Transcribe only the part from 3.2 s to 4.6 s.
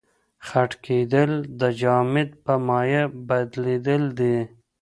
بدلیدل دي.